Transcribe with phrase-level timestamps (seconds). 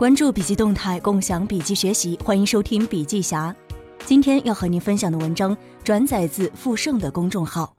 [0.00, 3.54] 关注笔记动态，共享笔记学习，欢迎收听笔记侠。
[4.06, 7.74] 今天要和您分享的文章转载自富盛的公众号。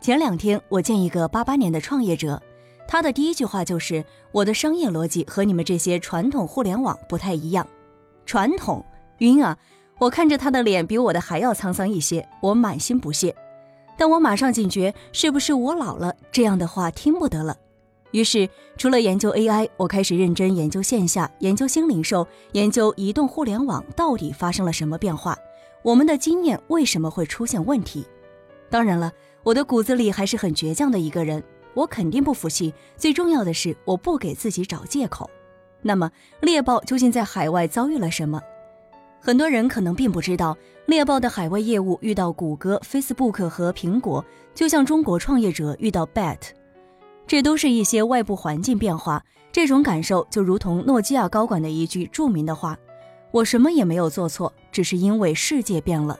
[0.00, 2.42] 前两天我见一个八八年的创业者，
[2.88, 4.02] 他的第一句话就是
[4.32, 7.68] ：“我的商业逻辑和你们这些传统互联网不太一样。”
[8.24, 8.82] 传统
[9.18, 9.58] 晕啊！
[9.98, 13.36] 我看着他的脸比我的还要沧桑一些，我满心不屑。
[13.98, 16.16] 但我马上警觉，是不是我老了？
[16.32, 17.54] 这样的话听不得了。
[18.12, 25.36] 于是，除了研究 AI，我开始认真研究线下，研究新零售，研究移动互联网到底发生了什么变化，
[25.82, 28.04] 我们的经验为什么会出现问题？
[28.68, 31.42] 当然了，我的骨子里还是很倔强的一个人，
[31.74, 32.74] 我肯定不服气。
[32.96, 35.30] 最重要的是，我不给自己找借口。
[35.82, 38.40] 那么，猎豹究竟在海外遭遇了什么？
[39.20, 46.38] 很多人可能并不知道，猎豹的海外业务遇到谷歌、Facebook 和苹果，就像中国创业者遇到 BAT。
[47.30, 52.76] 这都是一些外部环境变化，这种感受就如同诺基亚高管的一句著名的话
[53.30, 56.18] ：“我什么也没有做错，只是因为世界变了。”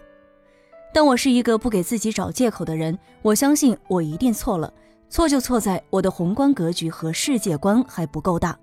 [0.95, 4.73] 但我是一个不给自己找借口的人，我相信我一定错了，
[5.09, 8.57] 错就错在我的宏观格局和世界观还不够大。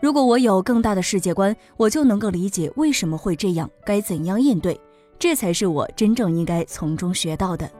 [0.00, 4.80] 如果我有更大的世界观，我就能够理解为什么会这样，该怎样应对，
[5.18, 7.70] 这才是我真正应该从中学到的。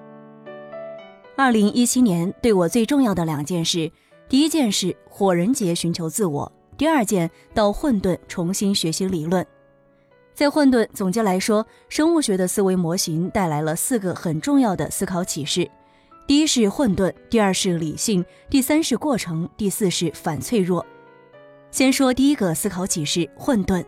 [1.39, 3.89] 二零一七年对我最重要的两件事，
[4.29, 9.47] 第一件事火人节寻求自我，第二件到混沌重新学习理论。
[10.35, 15.71] 在混沌，总结来说，生物学的思维模型带来了四个很重要的思考启示：
[16.27, 20.85] 第一是混沌，第二是理性，第三是过程，第四是反脆弱。
[21.71, 23.85] 先说第一个思考启示：混沌。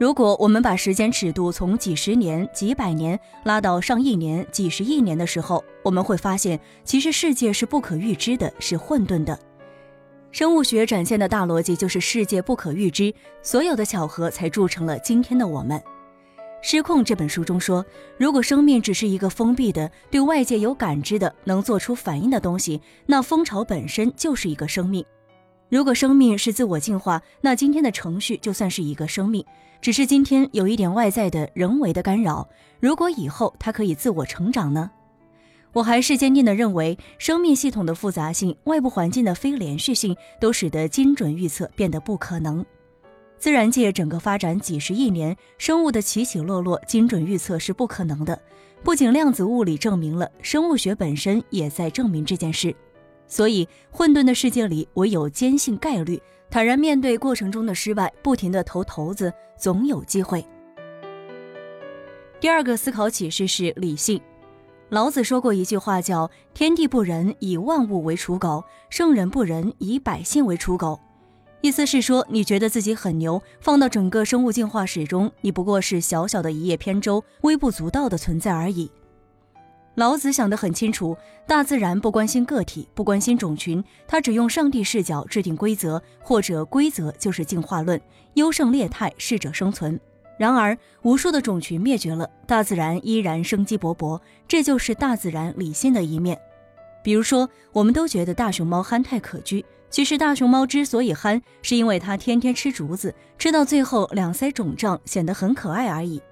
[0.00, 9.38] 如果我们把时间尺度从几十年、几百年拉到上亿年、几十亿年的时候，我们会发现，其实世界是不可预知的，是混沌的。
[10.30, 13.12] 生物学展现的大逻辑就是世界不可预知，
[13.42, 15.78] 所有的巧合才铸成了今天的我们。
[16.62, 17.84] 《失控》这本书中说，
[18.16, 25.04] 如果生命只是一个封闭的、对外界有感知的、能做出反应的东西，那蜂巢本身就是一个生命。
[25.70, 29.44] 如果生命是自我进化，那今天的程序就算是一个生命，
[29.80, 32.48] 只是今天有一点外在的人为的干扰。
[32.80, 34.90] 如果以后它可以自我成长呢？
[35.72, 42.66] 我还是坚定地认为，生命系统的复杂性、外部环境的非连续性，都使得精准预测变得不可能。
[43.38, 48.36] 自然界整个发展几十亿年，生物的起起落落，精准预测是不可能的。
[48.82, 52.74] 不仅量子物理证明了，生物学本身也在证明这件事。
[53.30, 56.20] 所以，混沌的世界里，唯有坚信概率，
[56.50, 60.44] 坦然面对过程中的失败，不停地投骰子，总有机会。
[62.40, 64.20] 第二个思考启示是理性。
[64.88, 70.98] 老子说过一句话，叫“天地不仁，以万物为刍狗；圣人不仁，以百姓为刍狗。”
[71.62, 78.90] 意思是说，你觉得自己很牛，放到整个生物进化史中，你不过是小小的一叶扁舟，微不足道的存在而已。
[79.96, 88.00] 老子想得很清楚，大自然不关心个体，不关心种群，他只用上帝视角制定规则，或者规则就是进化论，
[88.34, 89.98] 优胜劣汰，适者生存。
[90.38, 94.18] 然而，无数的种群灭绝了，大自然依然生机勃勃，
[94.48, 96.38] 这就是大自然理性的一面。
[97.02, 106.22] 比如说，我们都觉得大熊猫憨态可掬，其实大熊猫之所以憨，是因为它天天吃竹子，吃到最后两腮肿胀，显得很可爱而已。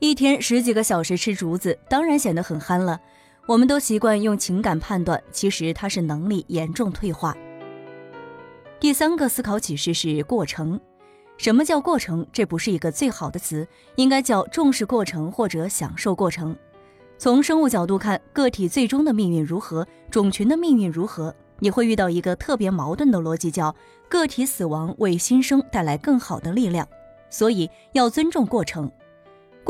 [0.00, 2.98] 一天十几个小时吃竹子，当然显得很憨了。
[3.44, 7.36] 我们都习惯用情感判断，其实它是能力严重退化。
[8.80, 10.80] 第三个思考启示是过程。
[11.36, 12.26] 什么叫过程？
[12.32, 16.56] 这不是一个最好的词，应该叫重视过程或者享受过程。
[17.18, 23.74] 从生物角度看，个体最终的命运如何，种群的命运如何，你会遇到一个特别矛盾的逻辑，叫
[24.08, 26.88] 个体死亡为新生带来更好的力量。
[27.28, 28.90] 所以要尊重过程。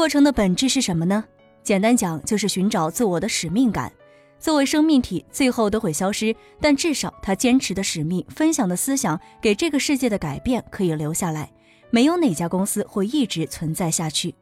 [0.00, 1.22] 过程的本质是什么呢？
[1.62, 3.92] 简单讲，就是寻找自我的使命感。
[4.38, 11.52] 作为生命体，最后都会消失，但至少他坚持的使命、分享的思想、给这个世界的改变可以留下来。
[11.90, 14.34] 没有哪家公司会一直存在下去。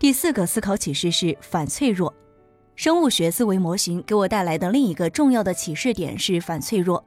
[0.00, 2.12] 第四个思考启示是反脆弱。
[2.74, 7.04] 生物学思维模型给我带来的另一个重要的启示点是反脆弱。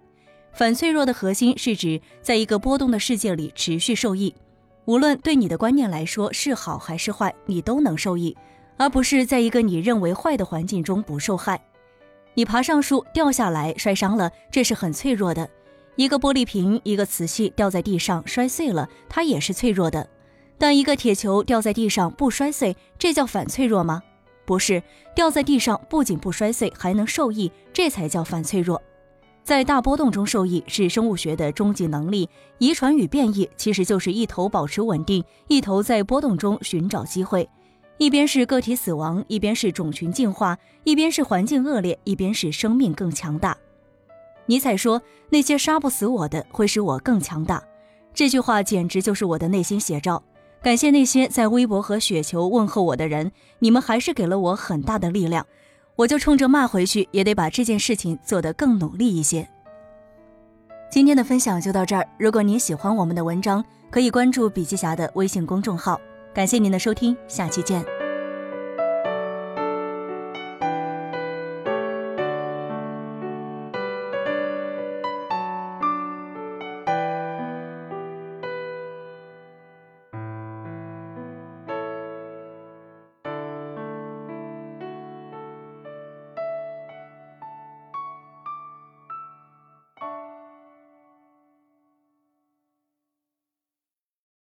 [0.54, 4.34] 反脆弱的核心是指在一个波动的世界里持续受益。
[4.86, 8.36] 无论对你的观念来说是好还是坏，你都能受益，
[8.78, 11.60] 而不是在一个你认为坏的环境中不受害。
[12.36, 15.50] 你爬上树掉下来摔伤了，这是很脆弱的。
[15.96, 20.08] 一个玻璃瓶、一个瓷器掉在地上摔碎了，它也是脆弱的。
[20.58, 24.04] 但一个铁球掉在地上不摔碎，这叫反脆弱吗？
[24.46, 24.84] 不是，
[25.16, 28.82] 掉在地上不仅不摔碎，还能受益，这才叫反脆弱。
[29.46, 32.28] 在大波动中受益是生物学的终极能力，
[32.58, 37.48] 遗传与变异其实就是一头保持稳定，一头在波动中寻找机会。
[38.00, 43.56] 一边是个体死亡，一边是种群进化，一边是环境恶劣，一边是生命更强大。
[44.48, 45.00] 尼采说
[45.30, 47.64] ：“那些杀不死我的，会使我更强大。”
[48.16, 50.24] 这句话简直就是我的内心写照。
[50.64, 55.46] 感谢那些在微博和雪球问候我的人，你们还是给了我很大的力量。
[55.96, 59.48] 我就冲着骂回去，也得把这件事情做得更努力一些。
[60.92, 62.08] 今天的分享就到这儿。
[62.18, 66.00] 如果您喜欢我们的文章，可以关注笔记侠的微信公众号。
[66.34, 67.95] 感谢您的收听，下期见。